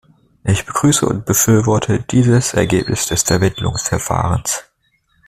Ich 0.43 0.65
begrüße 0.65 1.05
und 1.07 1.25
befürworte 1.27 1.99
dieses 1.99 2.55
Ergebnis 2.55 3.05
des 3.05 3.21
Vermittlungsverfahrens. 3.21 4.63